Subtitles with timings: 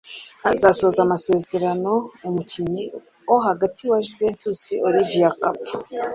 [0.51, 1.91] azasoza amasezerano
[2.27, 2.83] umukinnyi
[3.29, 5.71] wo hagati wa Juventus Olivier Kapo